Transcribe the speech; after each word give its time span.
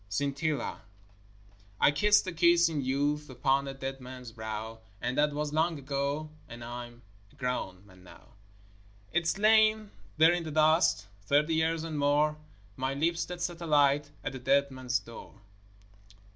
SCINTILLA 0.09 0.81
I 1.79 1.91
kissed 1.91 2.25
a 2.25 2.31
kiss 2.31 2.69
in 2.69 2.81
youth 2.81 3.29
Upon 3.29 3.67
a 3.67 3.73
dead 3.75 4.01
man's 4.01 4.31
brow; 4.31 4.79
And 4.99 5.15
that 5.15 5.31
was 5.31 5.53
long 5.53 5.77
ago, 5.77 6.31
And 6.49 6.63
I'm 6.63 7.03
a 7.31 7.35
grown 7.35 7.85
man 7.85 8.03
now. 8.03 8.29
It's 9.13 9.37
lain 9.37 9.91
there 10.17 10.33
in 10.33 10.41
the 10.41 10.49
dust, 10.49 11.05
Thirty 11.27 11.53
years 11.53 11.83
and 11.83 11.99
more; 11.99 12.35
My 12.75 12.95
lips 12.95 13.25
that 13.25 13.43
set 13.43 13.61
a 13.61 13.67
light 13.67 14.09
At 14.23 14.33
a 14.33 14.39
dead 14.39 14.71
man's 14.71 14.97
door. 14.97 15.35